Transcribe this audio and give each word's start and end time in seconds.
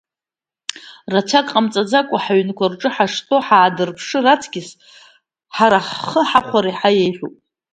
Рацәак 1.11 1.47
ҟамҵаӡакәа 1.53 2.17
ҳаҩнқәа 2.23 2.65
рҿы 2.71 2.89
ҳаштәоу 2.95 3.41
ҳаадырԥшыр 3.45 4.25
аҵкьыс 4.33 4.69
ҳара 5.55 5.79
ҳхы 5.87 6.21
ҳахәар 6.29 6.65
иаҳа 6.67 6.89
еиӷьуп. 7.03 7.33